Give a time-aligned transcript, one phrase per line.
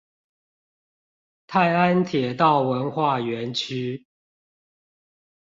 [1.45, 4.07] 泰安鐵道文化園區